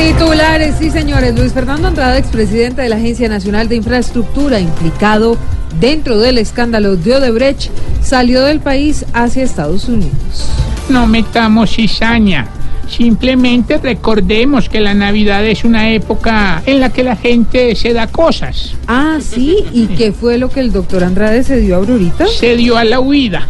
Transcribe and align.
Titulares, 0.00 0.76
sí 0.78 0.90
señores. 0.90 1.38
Luis 1.38 1.52
Fernando 1.52 1.86
Andrade, 1.86 2.18
expresidente 2.18 2.80
de 2.80 2.88
la 2.88 2.96
Agencia 2.96 3.28
Nacional 3.28 3.68
de 3.68 3.76
Infraestructura, 3.76 4.58
implicado 4.58 5.36
dentro 5.78 6.18
del 6.18 6.38
escándalo 6.38 6.96
de 6.96 7.16
Odebrecht, 7.16 7.70
salió 8.02 8.42
del 8.44 8.60
país 8.60 9.04
hacia 9.12 9.44
Estados 9.44 9.88
Unidos. 9.88 10.48
No 10.88 11.06
metamos 11.06 11.72
cizaña. 11.72 12.46
Simplemente 12.88 13.76
recordemos 13.76 14.70
que 14.70 14.80
la 14.80 14.94
Navidad 14.94 15.44
es 15.44 15.64
una 15.64 15.90
época 15.90 16.62
en 16.64 16.80
la 16.80 16.88
que 16.90 17.04
la 17.04 17.16
gente 17.16 17.76
se 17.76 17.92
da 17.92 18.06
cosas. 18.06 18.74
Ah, 18.88 19.18
sí. 19.20 19.66
¿Y 19.70 19.86
qué 19.88 20.12
fue 20.12 20.38
lo 20.38 20.48
que 20.48 20.60
el 20.60 20.72
doctor 20.72 21.04
Andrade 21.04 21.44
se 21.44 21.58
dio 21.58 21.74
a 21.74 21.78
Aurorita? 21.78 22.26
Se 22.26 22.56
dio 22.56 22.78
a 22.78 22.84
la 22.84 23.00
huida. 23.00 23.46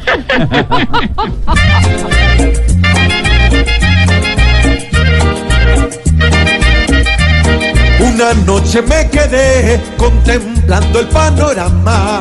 Una 8.21 8.35
noche 8.35 8.83
me 8.83 9.09
quedé 9.09 9.81
contemplando 9.97 11.01
el 11.01 11.09
panorama. 11.09 12.21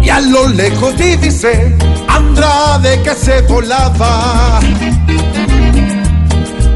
Y 0.00 0.08
a 0.08 0.20
lo 0.20 0.46
lejos 0.46 0.96
divisé 0.96 1.76
Andrade 2.06 3.02
que 3.02 3.14
se 3.16 3.42
volaba. 3.42 4.60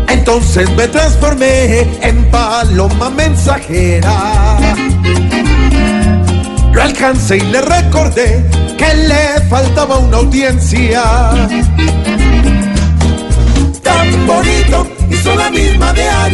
Entonces 0.08 0.68
me 0.76 0.88
transformé 0.88 1.82
en 2.02 2.28
paloma 2.32 3.10
mensajera. 3.10 4.58
Lo 6.72 6.82
alcancé 6.82 7.36
y 7.36 7.42
le 7.42 7.60
recordé 7.60 8.44
que 8.76 8.94
le 9.06 9.40
faltaba 9.48 9.98
una 9.98 10.16
audiencia. 10.16 11.04
Tan 13.84 14.26
bonito, 14.26 14.86
hizo 15.10 15.34
la 15.36 15.48
misma 15.50 15.92
de 15.92 16.08
Arias 16.08 16.31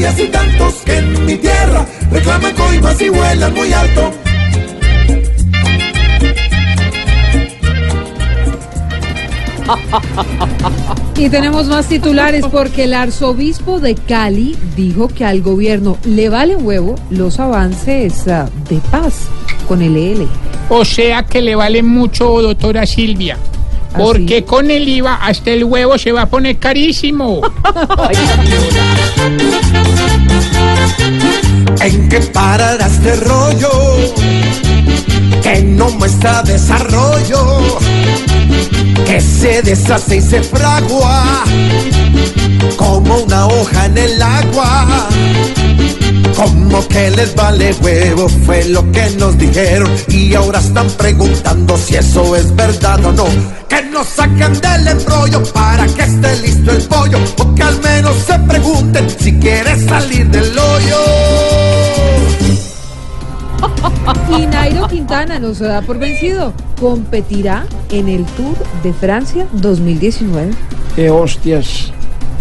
reclaman 2.11 2.55
coimas 2.55 3.01
y 3.01 3.09
vuelan 3.09 3.55
muy 3.55 3.73
alto. 3.73 4.13
Y 11.17 11.29
tenemos 11.29 11.67
más 11.67 11.89
titulares 11.89 12.45
porque 12.51 12.85
el 12.85 12.95
arzobispo 12.95 13.81
de 13.81 13.95
Cali 13.95 14.57
dijo 14.77 15.09
que 15.09 15.25
al 15.25 15.43
gobierno 15.43 15.99
le 16.05 16.29
vale 16.29 16.57
huevo 16.57 16.95
los 17.11 17.39
avances 17.39 18.27
ah, 18.29 18.49
de 18.71 18.79
paz 18.91 19.29
con 19.67 19.83
el 19.83 19.97
EL. 19.97 20.29
O 20.69 20.85
sea 20.85 21.25
que 21.25 21.43
le 21.43 21.55
vale 21.55 21.83
mucho, 21.83 22.41
doctora 22.41 22.87
Silvia. 22.87 23.37
Porque 23.97 24.45
con 24.45 24.71
el 24.71 24.89
IVA 24.89 25.17
hasta 25.17 25.51
el 25.51 25.65
huevo 25.65 25.99
se 25.99 26.13
va 26.13 26.23
a 26.23 26.27
poner 26.27 26.59
carísimo. 26.59 27.41
¿En 32.19 32.25
qué 32.25 32.31
parará 32.31 32.87
este 32.87 33.15
rollo? 33.17 33.71
Que 35.41 35.63
no 35.63 35.89
muestra 35.91 36.43
desarrollo, 36.43 37.79
que 39.07 39.21
se 39.21 39.63
deshace 39.63 40.17
y 40.17 40.21
se 40.21 40.43
fragua 40.43 41.45
como 42.77 43.19
una 43.19 43.47
hoja 43.47 43.87
en 43.87 43.99
el 43.99 44.21
agua. 44.21 45.09
Como 46.35 46.89
que 46.89 47.11
les 47.11 47.35
vale 47.37 47.73
huevo 47.83 48.29
fue 48.45 48.65
lo 48.65 48.91
que 48.91 49.11
nos 49.11 49.39
dijeron 49.39 49.91
y 50.09 50.35
ahora 50.35 50.59
están 50.59 50.89
preguntando 50.91 51.77
si 51.77 51.97
eso 51.97 52.35
es 52.35 52.55
verdad 52.57 53.05
o 53.05 53.13
no. 53.13 53.27
Que 53.69 53.83
nos 53.83 54.09
saquen 54.09 54.61
del 54.61 54.89
embrollo 54.89 55.43
para 55.53 55.87
que 55.87 56.03
esté 56.03 56.37
listo 56.43 56.73
el 56.73 56.83
pollo 56.83 57.19
o 57.39 57.55
que 57.55 57.63
al 57.63 57.81
menos 57.81 58.17
se 58.27 58.39
pregunten 58.41 59.07
si 59.21 59.35
quiere 59.35 59.87
salir 59.87 60.29
del 60.31 60.59
hoyo. 60.59 61.18
Y 64.37 64.47
Nairo 64.47 64.87
Quintana 64.89 65.39
no 65.39 65.55
se 65.55 65.65
da 65.65 65.83
por 65.83 65.99
vencido. 65.99 66.53
Competirá 66.81 67.67
en 67.91 68.09
el 68.09 68.25
Tour 68.25 68.57
de 68.83 68.93
Francia 68.93 69.47
2019. 69.53 70.51
¡Qué 70.95 71.11
hostias! 71.11 71.93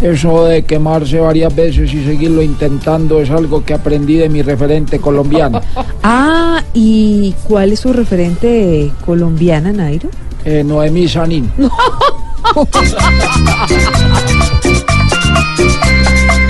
Eso 0.02 0.44
de 0.44 0.64
quemarse 0.64 1.18
varias 1.18 1.54
veces 1.54 1.92
y 1.92 2.04
seguirlo 2.04 2.40
intentando 2.40 3.20
es 3.20 3.30
algo 3.30 3.64
que 3.64 3.74
aprendí 3.74 4.14
de 4.16 4.28
mi 4.28 4.42
referente 4.42 4.98
colombiano. 4.98 5.60
Ah, 6.10 6.62
¿y 6.72 7.34
cuál 7.46 7.72
es 7.72 7.80
su 7.80 7.92
referente 7.92 8.90
colombiana, 9.04 9.72
Nairo? 9.72 10.08
Eh, 10.44 10.64
Noemí 10.64 11.06
Sanín. 11.06 11.52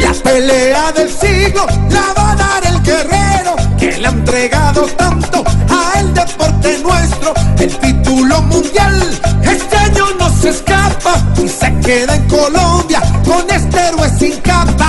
La 0.00 0.12
pelea 0.22 0.92
del 0.92 1.08
siglo 1.08 1.66
la 1.90 2.27
le 4.00 4.06
ha 4.06 4.10
entregado 4.10 4.82
tanto 4.96 5.42
a 5.68 6.00
el 6.00 6.14
deporte 6.14 6.78
nuestro. 6.82 7.34
El 7.58 7.76
título 7.78 8.42
mundial 8.42 9.20
este 9.42 9.76
año 9.76 10.06
no 10.18 10.30
se 10.30 10.50
escapa 10.50 11.14
y 11.42 11.48
se 11.48 11.72
queda 11.80 12.14
en 12.14 12.28
Colombia 12.28 13.00
con 13.24 13.44
este 13.50 13.88
héroe 13.88 14.08
sin 14.18 14.36
capa. 14.40 14.87